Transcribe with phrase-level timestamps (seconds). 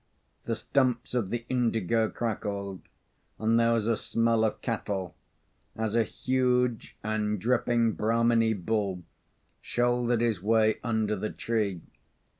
[0.45, 2.81] The stumps of the indigo crackled,
[3.37, 5.15] and there was a smell of cattle,
[5.75, 9.03] as a huge and dripping Brahminee bull
[9.61, 11.81] shouldered his way under the tree.